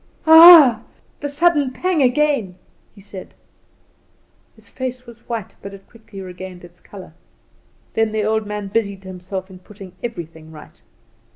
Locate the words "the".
1.19-1.29, 8.11-8.23